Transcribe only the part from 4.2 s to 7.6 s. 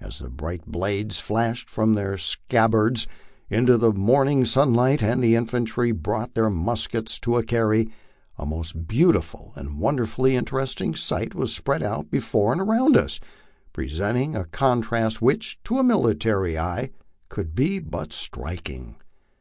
sunlight, and the infantry brought their muskets to a